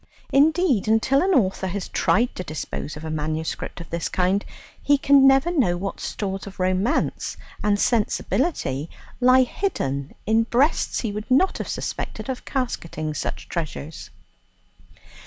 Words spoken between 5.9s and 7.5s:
stores of romance